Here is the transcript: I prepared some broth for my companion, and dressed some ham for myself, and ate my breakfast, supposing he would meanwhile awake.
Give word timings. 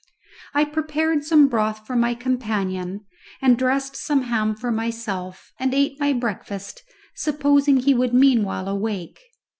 I 0.55 0.63
prepared 0.65 1.23
some 1.25 1.47
broth 1.47 1.85
for 1.85 1.95
my 1.95 2.15
companion, 2.15 3.01
and 3.39 3.55
dressed 3.55 3.95
some 3.95 4.23
ham 4.23 4.55
for 4.55 4.71
myself, 4.71 5.53
and 5.59 5.75
ate 5.75 5.99
my 5.99 6.11
breakfast, 6.11 6.81
supposing 7.13 7.77
he 7.77 7.93
would 7.93 8.11
meanwhile 8.11 8.67
awake. 8.67 9.19